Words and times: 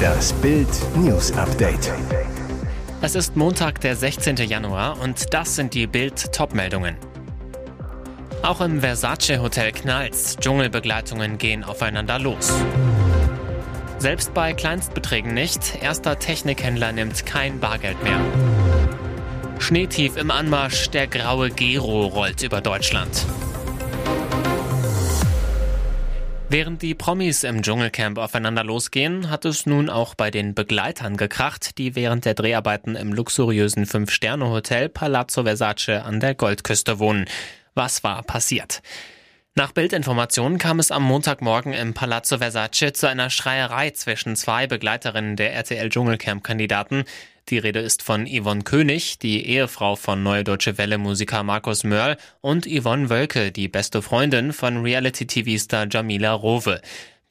Das 0.00 0.32
Bild 0.34 0.68
News 0.96 1.32
Update. 1.32 1.92
Es 3.02 3.14
ist 3.14 3.36
Montag, 3.36 3.80
der 3.80 3.96
16. 3.96 4.36
Januar 4.36 5.00
und 5.00 5.32
das 5.32 5.56
sind 5.56 5.74
die 5.74 5.86
Bild 5.86 6.32
Topmeldungen. 6.32 6.96
Auch 8.42 8.60
im 8.60 8.80
Versace 8.80 9.38
Hotel 9.40 9.72
knallt's. 9.72 10.36
Dschungelbegleitungen 10.36 11.38
gehen 11.38 11.64
aufeinander 11.64 12.18
los. 12.18 12.52
Selbst 13.98 14.32
bei 14.32 14.54
Kleinstbeträgen 14.54 15.34
nicht. 15.34 15.82
Erster 15.82 16.18
Technikhändler 16.18 16.92
nimmt 16.92 17.26
kein 17.26 17.60
Bargeld 17.60 18.02
mehr. 18.02 18.20
Schneetief 19.58 20.16
im 20.16 20.30
Anmarsch, 20.30 20.88
der 20.88 21.06
graue 21.06 21.50
Gero 21.50 22.06
rollt 22.06 22.42
über 22.42 22.62
Deutschland. 22.62 23.26
Während 26.52 26.82
die 26.82 26.96
Promis 26.96 27.44
im 27.44 27.62
Dschungelcamp 27.62 28.18
aufeinander 28.18 28.64
losgehen, 28.64 29.30
hat 29.30 29.44
es 29.44 29.66
nun 29.66 29.88
auch 29.88 30.16
bei 30.16 30.32
den 30.32 30.52
Begleitern 30.52 31.16
gekracht, 31.16 31.78
die 31.78 31.94
während 31.94 32.24
der 32.24 32.34
Dreharbeiten 32.34 32.96
im 32.96 33.12
luxuriösen 33.12 33.86
Fünf-Sterne-Hotel 33.86 34.88
Palazzo 34.88 35.44
Versace 35.44 36.02
an 36.04 36.18
der 36.18 36.34
Goldküste 36.34 36.98
wohnen. 36.98 37.26
Was 37.74 38.02
war 38.02 38.24
passiert? 38.24 38.82
Nach 39.54 39.70
Bildinformationen 39.70 40.58
kam 40.58 40.80
es 40.80 40.90
am 40.90 41.04
Montagmorgen 41.04 41.72
im 41.72 41.94
Palazzo 41.94 42.38
Versace 42.38 42.94
zu 42.94 43.08
einer 43.08 43.30
Schreierei 43.30 43.90
zwischen 43.90 44.34
zwei 44.34 44.66
Begleiterinnen 44.66 45.36
der 45.36 45.52
RTL 45.54 45.88
Dschungelcamp-Kandidaten. 45.88 47.04
Die 47.50 47.58
Rede 47.58 47.80
ist 47.80 48.04
von 48.04 48.28
Yvonne 48.28 48.62
König, 48.62 49.18
die 49.18 49.44
Ehefrau 49.44 49.96
von 49.96 50.22
Neue 50.22 50.44
Deutsche 50.44 50.78
Welle 50.78 50.98
Musiker 50.98 51.42
Markus 51.42 51.82
Mörl 51.82 52.16
und 52.40 52.64
Yvonne 52.64 53.10
Wölke, 53.10 53.50
die 53.50 53.66
beste 53.66 54.02
Freundin 54.02 54.52
von 54.52 54.82
Reality-TV-Star 54.82 55.88
Jamila 55.90 56.32
Rowe. 56.32 56.80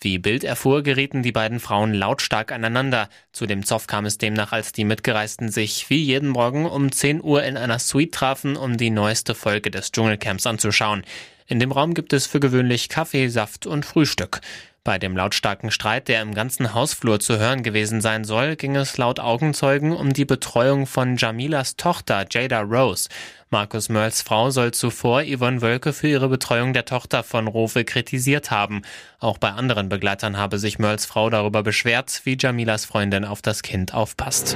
Wie 0.02 0.18
Bild 0.18 0.44
erfuhr, 0.44 0.84
gerieten 0.84 1.23
die 1.23 1.32
beiden 1.32 1.62
Frauen 1.62 1.94
lautstark 1.94 2.52
aneinander. 2.52 3.08
Zu 3.32 3.45
dem 3.45 3.64
Zoff 3.66 3.88
kam 3.88 4.05
es 4.05 4.18
demnach, 4.18 4.52
als 4.52 4.73
die 4.73 4.84
Mitgereisten 4.84 5.50
sich 5.52 5.90
wie 5.90 6.03
jeden 6.03 6.28
Morgen 6.28 6.66
um 6.66 6.92
10 6.92 7.23
Uhr 7.23 7.44
in 7.44 7.56
einer 7.56 7.80
Suite 7.80 8.14
trafen, 8.14 8.58
um 8.58 8.75
die 8.75 8.90
neueste 8.90 9.36
Folge 9.36 9.72
des 9.72 9.94
Dschungelcamps 9.94 10.45
anzuschauen. 10.45 11.03
In 11.50 11.59
dem 11.59 11.72
Raum 11.72 11.95
gibt 11.95 12.14
es 12.14 12.28
für 12.28 12.39
gewöhnlich 12.39 12.89
Kaffee, 12.89 13.28
Saft 13.28 13.66
und 13.66 13.83
Frühstück. 13.83 14.39
Bei 14.83 15.00
dem 15.00 15.17
lautstarken 15.17 15.72
Streit, 15.72 16.08
der 16.08 16.22
im 16.22 16.36
ganzen 16.36 16.75
Hausflur 16.75 17.19
zu 17.19 17.39
hören 17.39 17.64
gewesen 17.64 18.02
sein 18.02 18.23
soll, 18.23 18.56
ging 18.56 18.75
es 18.75 18.97
laut 18.97 19.19
Augenzeugen 19.19 19.91
um 19.91 20.14
die 20.14 20.25
Betreuung 20.25 20.86
von 20.86 21.17
Jamilas 21.17 21.75
Tochter 21.75 22.28
Jada 22.30 22.61
Rose. 22.61 23.09
Markus 23.50 23.89
Mörls 23.89 24.22
Frau 24.22 24.52
soll 24.52 24.75
zuvor 24.75 25.23
Yvonne 25.23 25.64
Wölke 25.64 25.91
für 25.91 26.08
ihre 26.08 26.30
Betreuung 26.30 26.73
der 26.73 26.86
Tochter 26.86 27.23
von 27.23 27.47
Rowe 27.47 27.84
kritisiert 27.84 28.52
haben. 28.52 28.84
Auch 29.19 29.39
bei 29.39 29.50
anderen 29.50 29.89
Begleitern 29.89 30.38
habe 30.38 30.59
sich 30.59 30.78
Mörls 30.78 31.08
Frau 31.08 31.31
darüber 31.31 31.63
beschwert, 31.63 32.22
wie 32.25 32.38
Jamilas 32.39 32.86
Freundin 32.86 33.25
auf 33.25 33.41
das 33.41 33.63
Kind 33.63 33.95
aufpasst. 33.95 34.56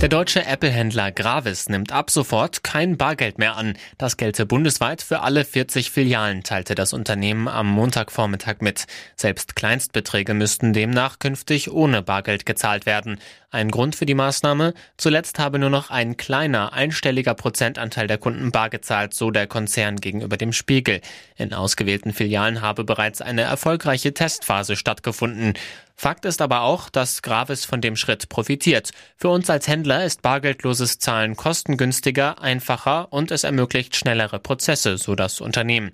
Der 0.00 0.08
deutsche 0.08 0.46
Apple-Händler 0.46 1.10
Gravis 1.10 1.68
nimmt 1.68 1.90
ab 1.90 2.08
sofort 2.08 2.62
kein 2.62 2.96
Bargeld 2.96 3.38
mehr 3.38 3.56
an. 3.56 3.76
Das 3.98 4.16
gelte 4.16 4.46
bundesweit 4.46 5.02
für 5.02 5.22
alle 5.22 5.44
40 5.44 5.90
Filialen, 5.90 6.44
teilte 6.44 6.76
das 6.76 6.92
Unternehmen 6.92 7.48
am 7.48 7.66
Montagvormittag 7.68 8.60
mit. 8.60 8.86
Selbst 9.16 9.56
Kleinstbeträge 9.56 10.34
müssten 10.34 10.72
demnach 10.72 11.18
künftig 11.18 11.72
ohne 11.72 12.02
Bargeld 12.02 12.46
gezahlt 12.46 12.86
werden. 12.86 13.18
Ein 13.50 13.70
Grund 13.70 13.96
für 13.96 14.04
die 14.04 14.14
Maßnahme? 14.14 14.74
Zuletzt 14.98 15.38
habe 15.38 15.58
nur 15.58 15.70
noch 15.70 15.88
ein 15.88 16.18
kleiner, 16.18 16.74
einstelliger 16.74 17.32
Prozentanteil 17.32 18.06
der 18.06 18.18
Kunden 18.18 18.52
bar 18.52 18.68
gezahlt, 18.68 19.14
so 19.14 19.30
der 19.30 19.46
Konzern 19.46 19.96
gegenüber 19.96 20.36
dem 20.36 20.52
Spiegel. 20.52 21.00
In 21.36 21.54
ausgewählten 21.54 22.12
Filialen 22.12 22.60
habe 22.60 22.84
bereits 22.84 23.22
eine 23.22 23.42
erfolgreiche 23.42 24.12
Testphase 24.12 24.76
stattgefunden. 24.76 25.54
Fakt 25.94 26.26
ist 26.26 26.42
aber 26.42 26.60
auch, 26.60 26.90
dass 26.90 27.22
Gravis 27.22 27.64
von 27.64 27.80
dem 27.80 27.96
Schritt 27.96 28.28
profitiert. 28.28 28.90
Für 29.16 29.30
uns 29.30 29.48
als 29.48 29.66
Händler 29.66 30.04
ist 30.04 30.20
bargeldloses 30.20 30.98
Zahlen 30.98 31.34
kostengünstiger, 31.34 32.42
einfacher 32.42 33.10
und 33.14 33.30
es 33.30 33.44
ermöglicht 33.44 33.96
schnellere 33.96 34.40
Prozesse, 34.40 34.98
so 34.98 35.14
das 35.14 35.40
Unternehmen. 35.40 35.90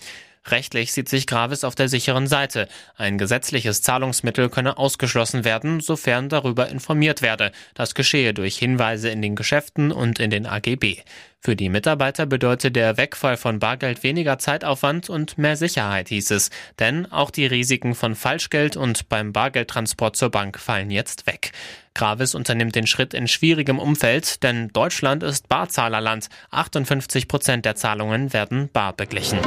Rechtlich 0.49 0.93
sieht 0.93 1.09
sich 1.09 1.27
Gravis 1.27 1.65
auf 1.65 1.75
der 1.75 1.89
sicheren 1.89 2.27
Seite. 2.27 2.69
Ein 2.97 3.17
gesetzliches 3.17 3.81
Zahlungsmittel 3.81 4.51
könne 4.51 4.77
ausgeschlossen 4.77 5.45
werden, 5.45 5.81
sofern 5.81 6.29
darüber 6.29 6.69
informiert 6.69 7.23
werde. 7.23 7.51
Das 7.75 7.95
geschehe 7.95 8.35
durch 8.35 8.59
Hinweise 8.59 9.09
in 9.09 9.23
den 9.23 9.37
Geschäften 9.37 9.91
und 9.91 10.19
in 10.19 10.31
den 10.31 10.47
AGB. 10.47 10.99
Für 11.41 11.57
die 11.57 11.69
Mitarbeiter 11.69 12.25
bedeutet 12.25 12.75
der 12.75 12.97
Wegfall 12.97 13.37
von 13.37 13.59
Bargeld 13.59 14.03
weniger 14.03 14.39
Zeitaufwand 14.39 15.11
und 15.11 15.37
mehr 15.37 15.57
Sicherheit, 15.57 16.09
hieß 16.09 16.31
es. 16.31 16.51
Denn 16.79 17.11
auch 17.13 17.31
die 17.31 17.45
Risiken 17.45 17.95
von 17.95 18.15
Falschgeld 18.15 18.79
und 18.79 19.11
beim 19.11 19.33
Bargeldtransport 19.33 20.17
zur 20.17 20.31
Bank 20.31 20.59
fallen 20.59 20.91
jetzt 20.91 21.27
weg. 21.27 21.53
Gravis 21.95 22.35
unternimmt 22.35 22.75
den 22.75 22.87
Schritt 22.87 23.15
in 23.15 23.29
schwierigem 23.29 23.79
Umfeld, 23.79 24.43
denn 24.43 24.69
Deutschland 24.69 25.23
ist 25.23 25.49
Barzahlerland. 25.49 26.29
58 26.51 27.29
Prozent 27.29 27.65
der 27.65 27.77
Zahlungen 27.77 28.33
werden 28.33 28.71
bar 28.73 28.95
beglichen. 28.95 29.39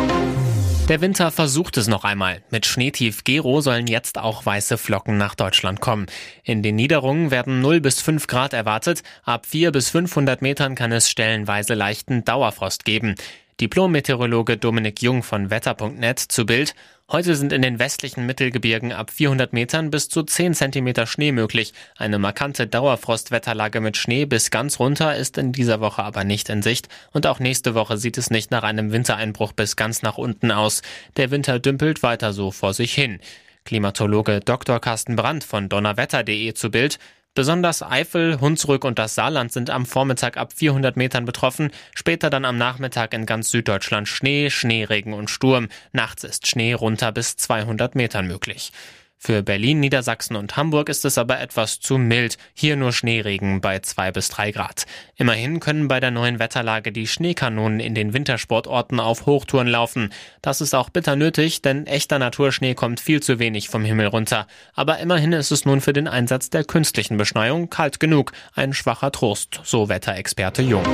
Der 0.87 1.01
Winter 1.01 1.31
versucht 1.31 1.75
es 1.75 1.89
noch 1.89 2.05
einmal. 2.05 2.41
Mit 2.49 2.65
Schneetief 2.65 3.25
Gero 3.25 3.59
sollen 3.59 3.87
jetzt 3.87 4.17
auch 4.17 4.45
weiße 4.45 4.77
Flocken 4.77 5.17
nach 5.17 5.35
Deutschland 5.35 5.81
kommen. 5.81 6.05
In 6.43 6.63
den 6.63 6.77
Niederungen 6.77 7.29
werden 7.29 7.59
0 7.59 7.81
bis 7.81 7.99
5 7.99 8.27
Grad 8.27 8.53
erwartet. 8.53 9.03
Ab 9.23 9.45
4 9.45 9.73
bis 9.73 9.89
500 9.89 10.41
Metern 10.41 10.75
kann 10.75 10.93
es 10.93 11.09
stellenweise 11.09 11.73
leichten 11.73 12.23
Dauerfrost 12.23 12.85
geben. 12.85 13.15
Diplom-Meteorologe 13.59 14.55
Dominik 14.55 15.01
Jung 15.01 15.23
von 15.23 15.49
Wetter.net 15.49 16.19
zu 16.19 16.45
Bild. 16.45 16.73
Heute 17.09 17.37
sind 17.37 17.53
in 17.53 17.61
den 17.61 17.79
westlichen 17.79 18.25
Mittelgebirgen 18.25 18.91
ab 18.91 19.11
400 19.11 19.53
Metern 19.53 19.91
bis 19.91 20.09
zu 20.09 20.23
10 20.23 20.53
Zentimeter 20.53 21.07
Schnee 21.07 21.31
möglich. 21.31 21.71
Eine 21.95 22.19
markante 22.19 22.67
Dauerfrostwetterlage 22.67 23.79
mit 23.79 23.95
Schnee 23.95 24.25
bis 24.25 24.51
ganz 24.51 24.77
runter 24.77 25.15
ist 25.15 25.37
in 25.37 25.53
dieser 25.53 25.79
Woche 25.79 26.03
aber 26.03 26.25
nicht 26.25 26.49
in 26.49 26.61
Sicht. 26.61 26.89
Und 27.13 27.25
auch 27.25 27.39
nächste 27.39 27.75
Woche 27.75 27.95
sieht 27.95 28.17
es 28.17 28.29
nicht 28.29 28.51
nach 28.51 28.63
einem 28.63 28.91
Wintereinbruch 28.91 29.53
bis 29.53 29.77
ganz 29.77 30.01
nach 30.01 30.17
unten 30.17 30.51
aus. 30.51 30.81
Der 31.15 31.31
Winter 31.31 31.59
dümpelt 31.59 32.03
weiter 32.03 32.33
so 32.33 32.51
vor 32.51 32.73
sich 32.73 32.93
hin. 32.93 33.21
Klimatologe 33.63 34.41
Dr. 34.41 34.81
Carsten 34.81 35.15
Brandt 35.15 35.45
von 35.45 35.69
donnerwetter.de 35.69 36.53
zu 36.55 36.71
Bild. 36.71 36.99
Besonders 37.37 37.83
Eifel, 37.83 38.41
Hunsrück 38.41 38.83
und 38.83 38.97
das 38.97 39.13
Saarland 39.13 39.51
sind 39.51 39.69
am 39.69 39.85
Vormittag 39.85 40.37
ab 40.37 40.53
400 40.53 40.97
Metern 40.97 41.23
betroffen, 41.23 41.69
später 41.93 42.31
dann 42.31 42.45
am 42.45 42.57
Nachmittag 42.57 43.13
in 43.13 43.27
ganz 43.27 43.51
Süddeutschland 43.51 44.07
Schnee, 44.07 44.49
Schneeregen 44.49 45.13
und 45.13 45.29
Sturm. 45.29 45.67
Nachts 45.91 46.23
ist 46.23 46.47
Schnee 46.47 46.73
runter 46.73 47.11
bis 47.11 47.35
200 47.35 47.93
Metern 47.93 48.25
möglich. 48.25 48.71
Für 49.19 49.41
Berlin, 49.41 49.79
Niedersachsen 49.79 50.35
und 50.35 50.57
Hamburg 50.57 50.89
ist 50.89 51.03
es 51.03 51.17
aber 51.17 51.39
etwas 51.39 51.79
zu 51.79 51.97
mild. 51.97 52.37
Hier 52.53 52.75
nur 52.75 52.93
Schneeregen 52.93 53.61
bei 53.61 53.79
zwei 53.79 54.11
bis 54.11 54.29
drei 54.29 54.51
Grad. 54.51 54.85
Immerhin 55.15 55.59
können 55.59 55.87
bei 55.87 55.99
der 55.99 56.11
neuen 56.11 56.37
Wetterlage 56.37 56.91
die 56.91 57.07
Schneekanonen 57.07 57.79
in 57.79 57.95
den 57.95 58.13
Wintersportorten 58.13 58.99
auf 58.99 59.25
Hochtouren 59.25 59.67
laufen. 59.67 60.13
Das 60.43 60.61
ist 60.61 60.75
auch 60.75 60.89
bitter 60.89 61.15
nötig, 61.15 61.63
denn 61.63 61.87
echter 61.87 62.19
Naturschnee 62.19 62.75
kommt 62.75 62.99
viel 62.99 63.21
zu 63.21 63.39
wenig 63.39 63.69
vom 63.69 63.83
Himmel 63.83 64.05
runter. 64.07 64.45
Aber 64.75 64.99
immerhin 64.99 65.33
ist 65.33 65.51
es 65.51 65.65
nun 65.65 65.81
für 65.81 65.93
den 65.93 66.07
Einsatz 66.07 66.51
der 66.51 66.63
künstlichen 66.63 67.17
Beschneiung 67.17 67.71
kalt 67.71 67.99
genug. 67.99 68.33
Ein 68.53 68.73
schwacher 68.73 69.11
Trost, 69.11 69.61
so 69.63 69.89
Wetterexperte 69.89 70.61
Jung. 70.61 70.85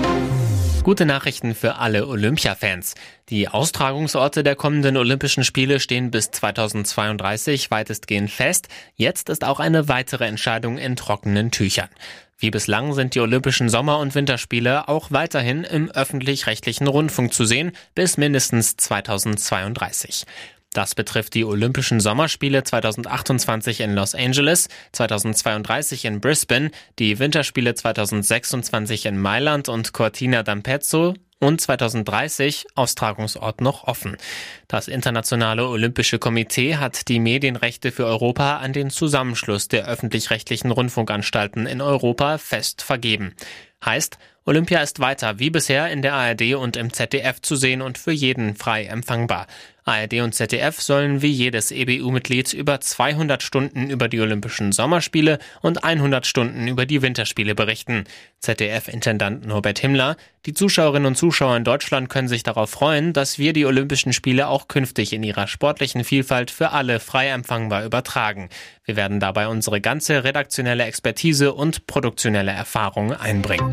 Gute 0.84 1.06
Nachrichten 1.06 1.56
für 1.56 1.76
alle 1.76 2.08
Olympia-Fans. 2.08 2.96
Die 3.30 3.48
Austragungsorte 3.48 4.44
der 4.44 4.58
kommenden 4.58 4.98
Olympischen 4.98 5.46
Spiele 5.46 5.80
stehen 5.80 6.12
bis 6.12 6.30
2032 6.32 7.72
weitestgehend 7.72 8.30
fest. 8.30 8.68
Jetzt 8.98 9.30
ist 9.30 9.46
auch 9.46 9.62
eine 9.62 9.88
weitere 9.88 10.26
Entscheidung 10.26 10.78
in 10.78 10.98
trockenen 10.98 11.52
Tüchern. 11.52 11.88
Wie 12.38 12.52
bislang 12.52 12.92
sind 12.92 13.16
die 13.16 13.22
Olympischen 13.22 13.70
Sommer- 13.70 14.00
und 14.00 14.14
Winterspiele 14.14 14.90
auch 14.90 15.10
weiterhin 15.10 15.64
im 15.64 15.90
öffentlich-rechtlichen 15.90 16.88
Rundfunk 16.88 17.34
zu 17.34 17.46
sehen, 17.46 17.72
bis 17.96 18.18
mindestens 18.18 18.76
2032. 18.76 20.26
Das 20.74 20.96
betrifft 20.96 21.36
die 21.36 21.46
Olympischen 21.46 22.00
Sommerspiele 22.00 22.64
2028 22.64 23.82
in 23.82 23.94
Los 23.94 24.16
Angeles, 24.16 24.70
2032 24.92 26.06
in 26.06 26.20
Brisbane, 26.20 26.72
die 27.00 27.20
Winterspiele 27.20 27.76
2026 27.76 29.06
in 29.06 29.20
Mailand 29.20 29.70
und 29.70 29.94
Cortina 29.94 30.42
d'Ampezzo 30.42 31.16
und 31.40 31.60
2030 31.60 32.66
Austragungsort 32.76 33.62
noch 33.62 33.84
offen. 33.84 34.18
Das 34.68 34.88
Internationale 34.88 35.68
Olympische 35.68 36.18
Komitee 36.18 36.78
hat 36.78 37.08
die 37.10 37.20
Medienrechte 37.20 37.92
für 37.92 38.06
Europa 38.06 38.58
an 38.58 38.74
den 38.74 38.90
Zusammenschluss 38.90 39.68
der 39.68 39.88
öffentlich-rechtlichen 39.88 40.72
Rundfunkanstalten 40.72 41.68
in 41.68 41.82
Europa 41.82 42.38
fest 42.38 42.82
vergeben. 42.82 43.36
Heißt, 43.86 44.18
Olympia 44.46 44.82
ist 44.82 45.00
weiter 45.00 45.40
wie 45.40 45.50
bisher 45.50 45.90
in 45.90 46.02
der 46.02 46.16
ARD 46.16 46.56
und 46.56 46.76
im 46.76 46.92
ZDF 46.92 47.42
zu 47.42 47.56
sehen 47.56 47.82
und 47.82 47.98
für 47.98 48.12
jeden 48.12 48.56
frei 48.56 48.86
empfangbar. 48.86 49.48
ARD 49.86 50.22
und 50.22 50.34
ZDF 50.34 50.82
sollen 50.82 51.22
wie 51.22 51.32
jedes 51.32 51.72
EBU-Mitglied 51.72 52.54
über 52.54 52.80
200 52.80 53.42
Stunden 53.42 53.90
über 53.90 54.10
die 54.10 54.20
Olympischen 54.20 54.74
Sommerspiele 54.74 55.40
und 55.62 55.84
100 55.84 56.26
Stunden 56.26 56.68
über 56.68 56.86
die 56.86 57.02
Winterspiele 57.02 57.56
berichten. 57.56 58.04
ZDF-Intendant 58.40 59.46
Norbert 59.46 59.80
Himmler, 59.80 60.18
die 60.46 60.54
Zuschauerinnen 60.54 61.06
und 61.06 61.16
Zuschauer 61.16 61.56
in 61.56 61.64
Deutschland 61.64 62.10
können 62.10 62.28
sich 62.28 62.44
darauf 62.44 62.70
freuen, 62.70 63.14
dass 63.14 63.40
wir 63.40 63.54
die 63.54 63.66
Olympischen 63.66 64.12
Spiele 64.12 64.48
auch 64.48 64.68
künftig 64.68 65.14
in 65.14 65.24
ihrer 65.24 65.48
sportlichen 65.48 66.04
Vielfalt 66.04 66.52
für 66.52 66.72
alle 66.72 67.00
frei 67.00 67.30
empfangbar 67.30 67.86
übertragen. 67.86 68.50
Wir 68.84 68.98
werden 68.98 69.22
dabei 69.22 69.48
unsere 69.48 69.80
ganze 69.80 70.26
redaktionelle 70.26 70.84
Expertise 70.84 71.54
und 71.54 71.88
produktionelle 71.88 72.52
Erfahrung 72.52 73.14
einbringen. 73.14 73.73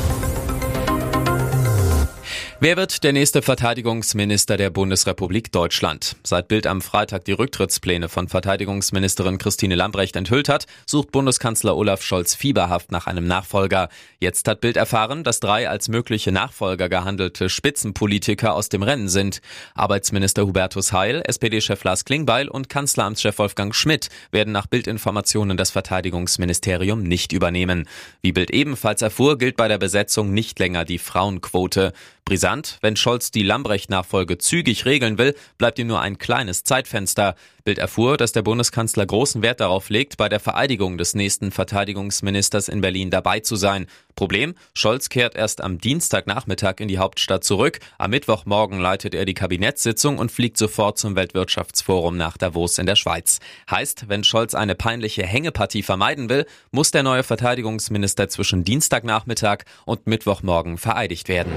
Wer 2.63 2.77
wird 2.77 3.03
der 3.03 3.11
nächste 3.11 3.41
Verteidigungsminister 3.41 4.55
der 4.55 4.69
Bundesrepublik 4.69 5.51
Deutschland? 5.51 6.15
Seit 6.23 6.47
Bild 6.47 6.67
am 6.67 6.81
Freitag 6.81 7.25
die 7.25 7.31
Rücktrittspläne 7.31 8.07
von 8.07 8.27
Verteidigungsministerin 8.27 9.39
Christine 9.39 9.73
Lambrecht 9.73 10.15
enthüllt 10.15 10.47
hat, 10.47 10.67
sucht 10.85 11.11
Bundeskanzler 11.11 11.75
Olaf 11.75 12.03
Scholz 12.03 12.35
fieberhaft 12.35 12.91
nach 12.91 13.07
einem 13.07 13.25
Nachfolger. 13.25 13.89
Jetzt 14.19 14.47
hat 14.47 14.61
Bild 14.61 14.77
erfahren, 14.77 15.23
dass 15.23 15.39
drei 15.39 15.67
als 15.67 15.89
mögliche 15.89 16.31
Nachfolger 16.31 16.87
gehandelte 16.87 17.49
Spitzenpolitiker 17.49 18.53
aus 18.53 18.69
dem 18.69 18.83
Rennen 18.83 19.09
sind. 19.09 19.41
Arbeitsminister 19.73 20.45
Hubertus 20.45 20.93
Heil, 20.93 21.23
SPD-Chef 21.25 21.83
Lars 21.83 22.05
Klingbeil 22.05 22.47
und 22.47 22.69
Kanzleramtschef 22.69 23.39
Wolfgang 23.39 23.73
Schmidt 23.73 24.09
werden 24.29 24.53
nach 24.53 24.67
Bildinformationen 24.67 25.57
das 25.57 25.71
Verteidigungsministerium 25.71 27.01
nicht 27.01 27.31
übernehmen. 27.31 27.89
Wie 28.21 28.33
Bild 28.33 28.51
ebenfalls 28.51 29.01
erfuhr, 29.01 29.39
gilt 29.39 29.57
bei 29.57 29.67
der 29.67 29.79
Besetzung 29.79 30.31
nicht 30.31 30.59
länger 30.59 30.85
die 30.85 30.99
Frauenquote. 30.99 31.93
Brisant, 32.51 32.79
wenn 32.81 32.95
Scholz 32.97 33.31
die 33.31 33.43
Lambrecht-Nachfolge 33.43 34.37
zügig 34.37 34.85
regeln 34.85 35.17
will, 35.17 35.35
bleibt 35.57 35.79
ihm 35.79 35.87
nur 35.87 36.01
ein 36.01 36.17
kleines 36.17 36.63
Zeitfenster. 36.63 37.35
Bild 37.63 37.77
erfuhr, 37.77 38.17
dass 38.17 38.31
der 38.31 38.41
Bundeskanzler 38.41 39.05
großen 39.05 39.41
Wert 39.41 39.59
darauf 39.59 39.89
legt, 39.89 40.17
bei 40.17 40.27
der 40.27 40.39
Vereidigung 40.39 40.97
des 40.97 41.13
nächsten 41.13 41.51
Verteidigungsministers 41.51 42.67
in 42.67 42.81
Berlin 42.81 43.11
dabei 43.11 43.39
zu 43.39 43.55
sein. 43.55 43.85
Problem, 44.15 44.55
Scholz 44.73 45.09
kehrt 45.09 45.35
erst 45.35 45.61
am 45.61 45.77
Dienstagnachmittag 45.77 46.79
in 46.79 46.87
die 46.87 46.97
Hauptstadt 46.97 47.43
zurück. 47.43 47.79
Am 47.97 48.11
Mittwochmorgen 48.11 48.79
leitet 48.79 49.13
er 49.13 49.25
die 49.25 49.35
Kabinettssitzung 49.35 50.17
und 50.17 50.31
fliegt 50.31 50.57
sofort 50.57 50.97
zum 50.97 51.15
Weltwirtschaftsforum 51.15 52.17
nach 52.17 52.37
Davos 52.37 52.79
in 52.79 52.87
der 52.87 52.95
Schweiz. 52.95 53.39
Heißt, 53.69 54.09
wenn 54.09 54.23
Scholz 54.23 54.55
eine 54.55 54.75
peinliche 54.75 55.25
Hängepartie 55.25 55.83
vermeiden 55.83 56.29
will, 56.29 56.45
muss 56.71 56.91
der 56.91 57.03
neue 57.03 57.23
Verteidigungsminister 57.23 58.27
zwischen 58.27 58.63
Dienstagnachmittag 58.63 59.59
und 59.85 60.07
Mittwochmorgen 60.07 60.77
vereidigt 60.77 61.29
werden. 61.29 61.53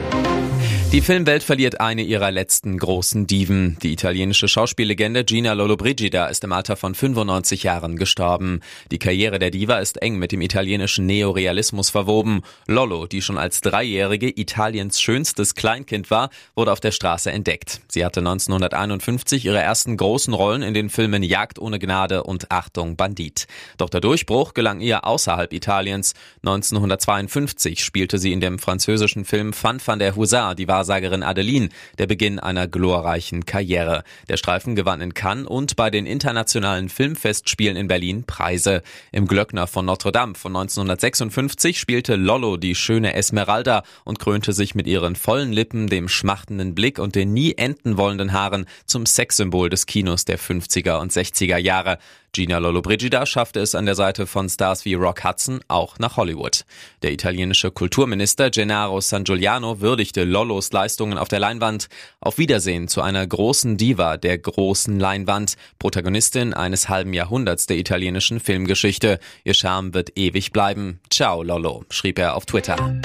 Die 0.94 1.02
Filmwelt 1.02 1.43
verliert 1.43 1.81
eine 1.81 2.02
ihrer 2.02 2.31
letzten 2.31 2.79
großen 2.79 3.26
Diven. 3.26 3.76
Die 3.82 3.93
italienische 3.93 4.46
Schauspiellegende 4.46 5.25
Gina 5.25 5.52
Lollobrigida 5.52 6.26
ist 6.26 6.44
im 6.44 6.52
Alter 6.52 6.76
von 6.76 6.94
95 6.94 7.64
Jahren 7.64 7.96
gestorben. 7.96 8.61
Die 8.93 9.00
Karriere 9.00 9.41
der 9.41 9.50
Diva 9.50 9.79
ist 9.79 10.00
eng 10.00 10.20
mit 10.20 10.31
dem 10.31 10.41
italienischen 10.41 11.05
Neorealismus 11.06 11.91
verwoben. 11.91 12.43
Lollo, 12.69 13.08
die 13.08 13.23
schon 13.23 13.38
als 13.38 13.61
Dreijährige 13.61 14.29
Italiens 14.29 15.00
schönstes 15.00 15.56
Kleinkind 15.56 16.12
war, 16.12 16.31
wurde 16.55 16.70
auf 16.70 16.79
der 16.79 16.93
Straße 16.93 17.32
entdeckt. 17.32 17.81
Sie 17.88 18.05
hatte 18.05 18.20
1951 18.20 19.46
ihre 19.46 19.58
ersten 19.58 19.96
großen 19.96 20.32
Rollen 20.32 20.62
in 20.62 20.75
den 20.75 20.91
Filmen 20.91 21.25
Jagd 21.25 21.58
ohne 21.58 21.81
Gnade 21.81 22.23
und 22.23 22.52
Achtung 22.52 22.94
Bandit. 22.94 23.49
Doch 23.79 23.91
der 23.91 24.00
Durchbruch 24.00 24.55
gelang 24.55 24.79
ihr 24.79 25.05
außerhalb 25.05 25.52
Italiens. 25.52 26.14
1952 26.44 27.82
spielte 27.82 28.19
sie 28.19 28.32
in 28.32 28.41
dem 28.41 28.61
französischen 28.61 29.25
Film 29.25 29.52
Fan 29.52 29.81
van 29.85 29.99
der 29.99 30.14
Hussar 30.14 30.55
die 30.55 30.69
Wahrsagerin 30.84 31.22
Adeline, 31.22 31.70
der 31.96 32.06
Beginn 32.06 32.38
einer 32.38 32.69
glorreichen 32.69 33.46
Karriere. 33.46 34.04
Der 34.28 34.36
Streifen 34.36 34.76
gewann 34.76 35.00
in 35.00 35.14
Cannes 35.14 35.46
und 35.46 35.76
bei 35.76 35.88
den 35.88 36.04
internationalen 36.04 36.90
Filmfestspielen 36.90 37.78
in 37.78 37.88
Berlin 37.88 38.25
Preise. 38.25 38.82
Im 39.10 39.26
Glöckner 39.26 39.66
von 39.66 39.86
Notre 39.86 40.12
Dame 40.12 40.34
von 40.34 40.54
1956 40.54 41.81
spielte 41.81 42.16
Lollo 42.16 42.58
die 42.58 42.75
schöne 42.75 43.14
Esmeralda 43.14 43.82
und 44.04 44.19
krönte 44.19 44.52
sich 44.52 44.75
mit 44.75 44.86
ihren 44.86 45.16
vollen 45.16 45.54
Lippen, 45.54 45.86
dem 45.86 46.06
schmachtenden 46.06 46.75
Blick 46.75 46.98
und 46.98 47.14
den 47.14 47.32
nie 47.32 47.54
enden 47.54 47.96
wollenden 47.96 48.34
Haaren 48.34 48.66
zum 48.84 49.06
Sexsymbol 49.06 49.70
des 49.70 49.86
Kinos 49.86 50.26
der 50.26 50.38
50er 50.38 51.00
und 51.00 51.12
60er 51.12 51.56
Jahre. 51.56 51.96
Gina 52.34 52.58
Lollobrigida 52.58 53.26
schaffte 53.26 53.60
es 53.60 53.76
an 53.76 53.86
der 53.86 53.94
Seite 53.94 54.26
von 54.26 54.48
Stars 54.48 54.84
wie 54.84 54.94
Rock 54.94 55.22
Hudson 55.22 55.60
auch 55.69 56.00
nach 56.00 56.16
Hollywood. 56.16 56.64
Der 57.02 57.12
italienische 57.12 57.70
Kulturminister 57.70 58.50
Gennaro 58.50 59.00
San 59.00 59.22
Giuliano 59.22 59.81
würdigte 59.81 60.25
Lollos 60.25 60.72
Leistungen 60.72 61.16
auf 61.16 61.28
der 61.28 61.38
Leinwand. 61.38 61.88
Auf 62.20 62.36
Wiedersehen 62.36 62.88
zu 62.88 63.02
einer 63.02 63.25
großen 63.25 63.76
Diva 63.76 64.16
der 64.16 64.36
großen 64.36 64.98
Leinwand, 64.98 65.54
Protagonistin 65.78 66.54
eines 66.54 66.88
halben 66.88 67.14
Jahrhunderts 67.14 67.66
der 67.66 67.78
italienischen 67.78 68.40
Filmgeschichte. 68.40 69.20
Ihr 69.44 69.54
Charme 69.54 69.94
wird 69.94 70.19
ewig 70.19 70.50
bleiben. 70.50 70.98
Ciao 71.10 71.44
Lollo, 71.44 71.84
schrieb 71.88 72.19
er 72.19 72.34
auf 72.34 72.46
Twitter. 72.46 73.00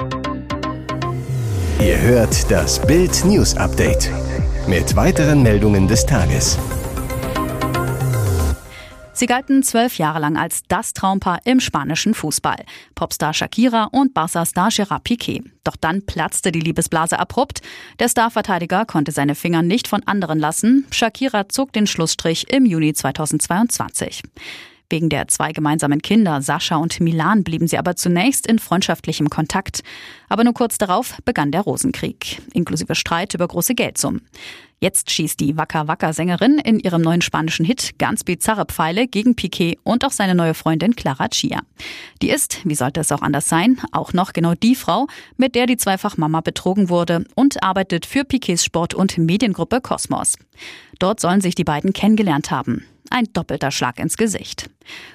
Ihr 1.80 2.02
hört 2.02 2.50
das 2.50 2.82
Bild 2.82 3.24
News 3.26 3.56
Update 3.56 4.10
mit 4.68 4.96
weiteren 4.96 5.44
Meldungen 5.44 5.88
des 5.88 6.04
Tages. 6.08 6.58
Sie 9.20 9.26
galten 9.26 9.64
zwölf 9.64 9.98
Jahre 9.98 10.20
lang 10.20 10.38
als 10.38 10.62
das 10.70 10.94
Traumpaar 10.94 11.42
im 11.44 11.60
spanischen 11.60 12.14
Fußball. 12.14 12.64
Popstar 12.96 13.34
Shakira 13.34 13.90
und 13.92 14.14
Barca-Star 14.14 14.70
Gerard 14.72 15.06
Piqué. 15.06 15.44
Doch 15.66 15.76
dann 15.76 16.06
platzte 16.06 16.54
die 16.54 16.62
Liebesblase 16.62 17.20
abrupt. 17.20 17.60
Der 18.00 18.08
Starverteidiger 18.08 18.86
konnte 18.86 19.12
seine 19.12 19.36
Finger 19.36 19.62
nicht 19.62 19.90
von 19.90 20.04
anderen 20.08 20.40
lassen. 20.40 20.88
Shakira 20.92 21.50
zog 21.50 21.74
den 21.74 21.86
Schlussstrich 21.86 22.50
im 22.50 22.66
Juni 22.66 22.94
2022. 22.94 24.24
Wegen 24.90 25.10
der 25.10 25.28
zwei 25.28 25.52
gemeinsamen 25.52 26.02
Kinder, 26.02 26.42
Sascha 26.42 26.78
und 26.78 27.00
Milan, 27.00 27.44
blieben 27.44 27.68
sie 27.68 27.78
aber 27.78 27.96
zunächst 27.96 28.48
in 28.48 28.58
freundschaftlichem 28.58 29.30
Kontakt. 29.30 29.84
Aber 30.30 30.44
nur 30.44 30.54
kurz 30.54 30.80
darauf 30.80 31.18
begann 31.26 31.52
der 31.52 31.62
Rosenkrieg, 31.62 32.42
inklusive 32.54 32.96
Streit 32.96 33.36
über 33.36 33.48
große 33.48 33.76
Geldsummen. 33.76 34.22
Jetzt 34.82 35.12
schießt 35.12 35.40
die 35.40 35.58
Wacker 35.58 35.88
Wacker 35.88 36.14
Sängerin 36.14 36.58
in 36.58 36.80
ihrem 36.80 37.02
neuen 37.02 37.22
spanischen 37.22 37.66
Hit 37.66 38.00
ganz 38.00 38.24
bizarre 38.24 38.66
Pfeile 38.66 39.08
gegen 39.08 39.36
Piquet 39.36 39.78
und 39.84 40.06
auch 40.06 40.12
seine 40.12 40.36
neue 40.36 40.54
Freundin 40.54 40.96
Clara 40.96 41.28
Chia. 41.28 41.62
Die 42.22 42.30
ist, 42.30 42.62
wie 42.64 42.76
sollte 42.76 43.02
es 43.02 43.12
auch 43.12 43.22
anders 43.22 43.50
sein, 43.50 43.80
auch 43.92 44.14
noch 44.14 44.32
genau 44.32 44.54
die 44.56 44.76
Frau, 44.76 45.08
mit 45.36 45.54
der 45.54 45.66
die 45.66 45.78
Zweifachmama 45.78 46.42
betrogen 46.42 46.90
wurde 46.90 47.26
und 47.36 47.62
arbeitet 47.62 48.06
für 48.06 48.24
Piquets 48.24 48.64
Sport- 48.64 48.94
und 48.94 49.18
Mediengruppe 49.18 49.82
Cosmos. 49.82 50.36
Dort 50.98 51.20
sollen 51.20 51.42
sich 51.42 51.56
die 51.56 51.66
beiden 51.66 51.92
kennengelernt 51.92 52.50
haben. 52.50 52.86
Ein 53.10 53.26
doppelter 53.34 53.72
Schlag 53.72 54.00
ins 54.00 54.18
Gesicht. 54.18 54.70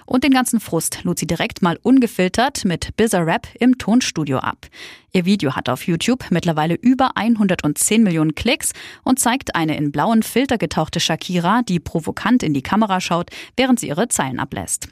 Und 0.04 0.24
den 0.24 0.32
ganzen 0.32 0.58
Frust 0.58 1.04
lud 1.04 1.18
sie 1.18 1.26
direkt 1.26 1.62
mal 1.62 1.78
ungefiltert 1.82 2.64
mit 2.64 2.96
Bizarre 2.96 3.26
Rap 3.26 3.46
im 3.60 3.78
Tonstudio 3.78 4.38
ab. 4.38 4.66
Ihr 5.12 5.24
Video 5.24 5.54
hat 5.54 5.68
auf 5.68 5.86
YouTube 5.86 6.24
mittlerweile 6.30 6.74
über 6.74 7.16
110 7.16 8.02
Millionen 8.02 8.34
Klicks 8.34 8.72
und 9.04 9.20
zeigt 9.20 9.54
eine 9.54 9.76
in 9.76 9.92
blauen 9.92 10.22
Filter 10.24 10.58
getauchte 10.58 10.98
Shakira, 10.98 11.62
die 11.62 11.78
provokant 11.78 12.42
in 12.42 12.52
die 12.52 12.62
Kamera 12.62 13.00
schaut, 13.00 13.30
während 13.56 13.78
sie 13.78 13.88
ihre 13.88 14.08
Zeilen 14.08 14.40
ablässt. 14.40 14.88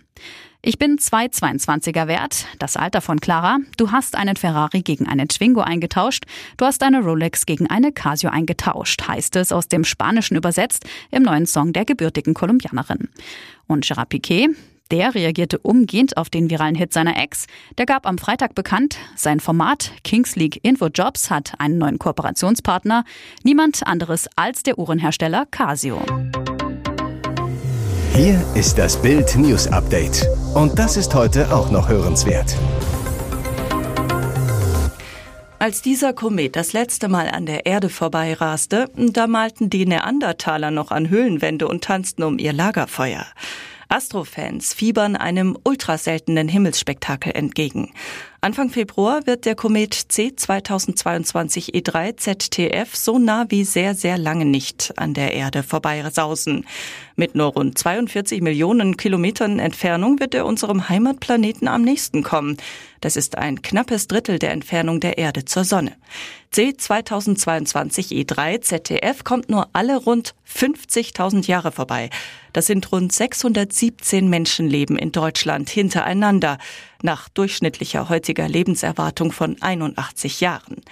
Ich 0.64 0.78
bin 0.78 0.98
zwei 0.98 1.26
22er 1.26 2.06
wert, 2.06 2.46
das 2.60 2.76
Alter 2.76 3.00
von 3.00 3.18
Clara. 3.18 3.58
Du 3.76 3.90
hast 3.90 4.14
einen 4.14 4.36
Ferrari 4.36 4.82
gegen 4.82 5.08
einen 5.08 5.26
Twingo 5.26 5.60
eingetauscht. 5.60 6.24
Du 6.56 6.64
hast 6.64 6.84
eine 6.84 7.02
Rolex 7.02 7.46
gegen 7.46 7.68
eine 7.68 7.90
Casio 7.90 8.30
eingetauscht, 8.30 9.08
heißt 9.08 9.34
es 9.36 9.50
aus 9.50 9.66
dem 9.66 9.82
Spanischen 9.82 10.36
übersetzt 10.36 10.84
im 11.10 11.24
neuen 11.24 11.46
Song 11.46 11.72
der 11.72 11.84
gebürtigen 11.84 12.34
Kolumbianerin. 12.34 13.08
Und 13.66 13.84
Gerard 13.84 14.10
Piquet, 14.10 14.50
der 14.92 15.16
reagierte 15.16 15.58
umgehend 15.58 16.16
auf 16.16 16.30
den 16.30 16.48
viralen 16.48 16.76
Hit 16.76 16.92
seiner 16.92 17.20
Ex. 17.20 17.46
Der 17.78 17.86
gab 17.86 18.06
am 18.06 18.18
Freitag 18.18 18.54
bekannt, 18.54 18.98
sein 19.16 19.40
Format 19.40 19.90
Kings 20.04 20.36
League 20.36 20.60
Info 20.62 20.86
Jobs 20.86 21.28
hat 21.28 21.54
einen 21.58 21.78
neuen 21.78 21.98
Kooperationspartner. 21.98 23.04
Niemand 23.42 23.84
anderes 23.84 24.28
als 24.36 24.62
der 24.62 24.78
Uhrenhersteller 24.78 25.46
Casio. 25.46 26.00
Hier 28.14 28.44
ist 28.54 28.76
das 28.76 29.00
Bild 29.00 29.36
News 29.36 29.66
Update. 29.68 30.28
Und 30.52 30.78
das 30.78 30.98
ist 30.98 31.14
heute 31.14 31.50
auch 31.50 31.70
noch 31.70 31.88
hörenswert. 31.88 32.54
Als 35.58 35.80
dieser 35.80 36.12
Komet 36.12 36.54
das 36.54 36.74
letzte 36.74 37.08
Mal 37.08 37.30
an 37.30 37.46
der 37.46 37.64
Erde 37.64 37.88
vorbeiraste, 37.88 38.90
da 38.96 39.26
malten 39.26 39.70
die 39.70 39.86
Neandertaler 39.86 40.70
noch 40.70 40.90
an 40.90 41.08
Höhlenwände 41.08 41.66
und 41.66 41.84
tanzten 41.84 42.22
um 42.22 42.38
ihr 42.38 42.52
Lagerfeuer. 42.52 43.24
Astrofans 43.88 44.74
fiebern 44.74 45.16
einem 45.16 45.56
ultraseltenen 45.64 46.48
Himmelsspektakel 46.48 47.32
entgegen. 47.34 47.94
Anfang 48.44 48.70
Februar 48.70 49.24
wird 49.28 49.44
der 49.44 49.54
Komet 49.54 49.94
C 49.94 50.34
2022 50.34 51.76
E3 51.76 52.16
ZTF 52.16 52.96
so 52.96 53.20
nah 53.20 53.44
wie 53.50 53.62
sehr, 53.62 53.94
sehr 53.94 54.18
lange 54.18 54.44
nicht 54.44 54.94
an 54.96 55.14
der 55.14 55.32
Erde 55.34 55.62
vorbeisausen. 55.62 56.66
Mit 57.14 57.36
nur 57.36 57.52
rund 57.52 57.78
42 57.78 58.40
Millionen 58.40 58.96
Kilometern 58.96 59.60
Entfernung 59.60 60.18
wird 60.18 60.34
er 60.34 60.44
unserem 60.44 60.88
Heimatplaneten 60.88 61.68
am 61.68 61.82
nächsten 61.82 62.24
kommen. 62.24 62.56
Das 63.00 63.14
ist 63.14 63.38
ein 63.38 63.62
knappes 63.62 64.08
Drittel 64.08 64.40
der 64.40 64.50
Entfernung 64.50 64.98
der 64.98 65.18
Erde 65.18 65.44
zur 65.44 65.62
Sonne. 65.62 65.92
C 66.50 66.76
2022 66.76 68.08
E3 68.08 68.60
ZTF 68.60 69.22
kommt 69.24 69.50
nur 69.50 69.68
alle 69.72 69.96
rund 69.96 70.34
50.000 70.52 71.46
Jahre 71.46 71.70
vorbei. 71.70 72.10
Das 72.52 72.66
sind 72.66 72.92
rund 72.92 73.12
617 73.12 74.28
Menschenleben 74.28 74.98
in 74.98 75.12
Deutschland 75.12 75.70
hintereinander 75.70 76.58
nach 77.02 77.28
durchschnittlicher 77.28 78.08
heutiger 78.08 78.48
Lebenserwartung 78.48 79.32
von 79.32 79.60
81 79.60 80.40
Jahren. 80.40 80.82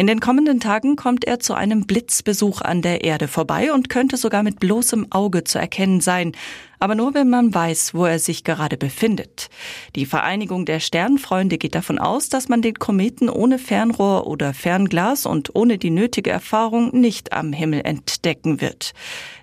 In 0.00 0.06
den 0.06 0.20
kommenden 0.20 0.60
Tagen 0.60 0.94
kommt 0.94 1.24
er 1.24 1.40
zu 1.40 1.54
einem 1.54 1.84
Blitzbesuch 1.84 2.60
an 2.60 2.82
der 2.82 3.02
Erde 3.02 3.26
vorbei 3.26 3.72
und 3.72 3.88
könnte 3.88 4.16
sogar 4.16 4.44
mit 4.44 4.60
bloßem 4.60 5.08
Auge 5.10 5.42
zu 5.42 5.58
erkennen 5.58 6.00
sein. 6.00 6.36
Aber 6.78 6.94
nur 6.94 7.14
wenn 7.14 7.28
man 7.28 7.52
weiß, 7.52 7.94
wo 7.94 8.04
er 8.04 8.20
sich 8.20 8.44
gerade 8.44 8.76
befindet. 8.76 9.48
Die 9.96 10.06
Vereinigung 10.06 10.66
der 10.66 10.78
Sternfreunde 10.78 11.58
geht 11.58 11.74
davon 11.74 11.98
aus, 11.98 12.28
dass 12.28 12.48
man 12.48 12.62
den 12.62 12.74
Kometen 12.74 13.28
ohne 13.28 13.58
Fernrohr 13.58 14.28
oder 14.28 14.54
Fernglas 14.54 15.26
und 15.26 15.56
ohne 15.56 15.78
die 15.78 15.90
nötige 15.90 16.30
Erfahrung 16.30 16.96
nicht 16.96 17.32
am 17.32 17.52
Himmel 17.52 17.80
entdecken 17.80 18.60
wird. 18.60 18.92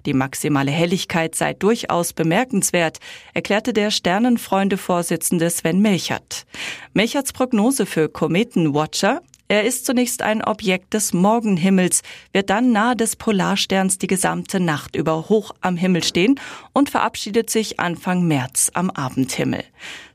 Die 0.05 0.13
maximale 0.13 0.71
Helligkeit 0.71 1.35
sei 1.35 1.53
durchaus 1.53 2.13
bemerkenswert, 2.13 2.99
erklärte 3.33 3.73
der 3.73 3.91
Sternenfreunde-Vorsitzende 3.91 5.49
Sven 5.49 5.81
Melchert. 5.81 6.45
Melcherts 6.93 7.33
Prognose 7.33 7.85
für 7.85 8.07
Kometenwatcher 8.07 9.21
er 9.47 9.63
ist 9.63 9.85
zunächst 9.85 10.23
ein 10.23 10.43
Objekt 10.43 10.93
des 10.95 11.13
Morgenhimmels, 11.13 12.01
wird 12.33 12.49
dann 12.49 12.71
nahe 12.71 12.95
des 12.95 13.15
Polarsterns 13.15 13.99
die 13.99 14.07
gesamte 14.07 14.59
Nacht 14.59 14.95
über 14.95 15.29
hoch 15.29 15.51
am 15.61 15.77
Himmel 15.77 16.03
stehen 16.03 16.39
und 16.73 16.89
verabschiedet 16.89 17.49
sich 17.51 17.79
Anfang 17.79 18.23
März 18.23 18.71
am 18.73 18.89
Abendhimmel. 18.89 19.63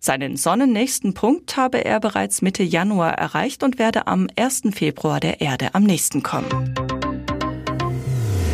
Seinen 0.01 0.37
sonnennächsten 0.37 1.15
Punkt 1.15 1.57
habe 1.57 1.85
er 1.85 2.01
bereits 2.01 2.43
Mitte 2.43 2.65
Januar 2.65 3.15
erreicht 3.15 3.63
und 3.63 3.79
werde 3.79 4.09
am 4.09 4.29
1. 4.37 4.63
Februar 4.73 5.21
der 5.21 5.41
Erde 5.41 5.75
am 5.75 5.85
nächsten 5.85 6.23
kommen. 6.23 6.75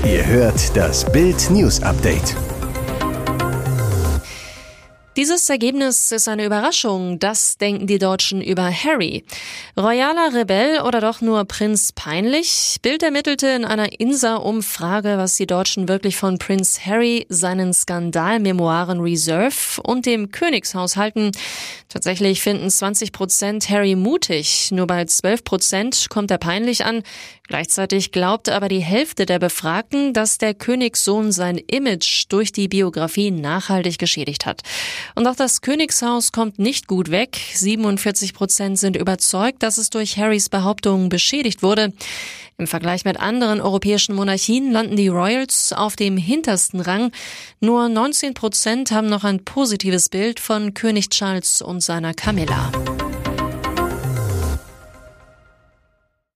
Ihr 0.04 0.26
hört 0.26 0.76
das 0.76 1.10
Bild 1.10 1.50
News 1.50 1.82
Update. 1.82 2.36
Dieses 5.16 5.48
Ergebnis 5.48 6.12
ist 6.12 6.28
eine 6.28 6.44
Überraschung. 6.44 7.18
Das 7.18 7.56
denken 7.56 7.86
die 7.86 7.98
Deutschen 7.98 8.42
über 8.42 8.70
Harry. 8.70 9.24
Royaler 9.74 10.34
Rebell 10.34 10.82
oder 10.82 11.00
doch 11.00 11.22
nur 11.22 11.42
Prinz 11.46 11.92
peinlich? 11.92 12.76
Bild 12.82 13.02
ermittelte 13.02 13.46
in 13.46 13.64
einer 13.64 13.98
INSA-Umfrage, 13.98 15.16
was 15.16 15.36
die 15.36 15.46
Deutschen 15.46 15.88
wirklich 15.88 16.18
von 16.18 16.36
Prinz 16.36 16.80
Harry, 16.84 17.24
seinen 17.30 17.72
Skandalmemoiren 17.72 19.00
Reserve 19.00 19.80
und 19.82 20.04
dem 20.04 20.32
Königshaus 20.32 20.98
halten. 20.98 21.32
Tatsächlich 21.88 22.42
finden 22.42 22.68
20 22.68 23.12
Prozent 23.12 23.70
Harry 23.70 23.94
mutig. 23.94 24.70
Nur 24.70 24.86
bei 24.86 25.02
12 25.06 25.44
Prozent 25.44 26.06
kommt 26.10 26.30
er 26.30 26.36
peinlich 26.36 26.84
an. 26.84 27.02
Gleichzeitig 27.48 28.10
glaubte 28.10 28.54
aber 28.54 28.68
die 28.68 28.80
Hälfte 28.80 29.24
der 29.24 29.38
Befragten, 29.38 30.12
dass 30.12 30.38
der 30.38 30.54
Königssohn 30.54 31.30
sein 31.30 31.58
Image 31.58 32.24
durch 32.28 32.50
die 32.50 32.68
Biografie 32.68 33.30
nachhaltig 33.30 33.98
geschädigt 33.98 34.46
hat. 34.46 34.62
Und 35.14 35.26
auch 35.26 35.36
das 35.36 35.60
Königshaus 35.60 36.32
kommt 36.32 36.58
nicht 36.58 36.88
gut 36.88 37.10
weg. 37.10 37.38
47 37.54 38.34
Prozent 38.34 38.78
sind 38.78 38.96
überzeugt, 38.96 39.62
dass 39.62 39.78
es 39.78 39.90
durch 39.90 40.16
Harrys 40.16 40.48
Behauptungen 40.48 41.08
beschädigt 41.08 41.62
wurde. 41.62 41.92
Im 42.58 42.66
Vergleich 42.66 43.04
mit 43.04 43.20
anderen 43.20 43.60
europäischen 43.60 44.14
Monarchien 44.14 44.72
landen 44.72 44.96
die 44.96 45.08
Royals 45.08 45.74
auf 45.74 45.94
dem 45.94 46.16
hintersten 46.16 46.80
Rang. 46.80 47.12
Nur 47.60 47.88
19 47.88 48.32
Prozent 48.34 48.90
haben 48.90 49.08
noch 49.08 49.24
ein 49.24 49.44
positives 49.44 50.08
Bild 50.08 50.40
von 50.40 50.72
König 50.72 51.10
Charles 51.10 51.60
und 51.60 51.82
seiner 51.82 52.14
Camilla. 52.14 52.72